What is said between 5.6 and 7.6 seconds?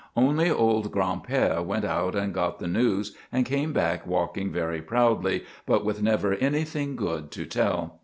but with never anything good to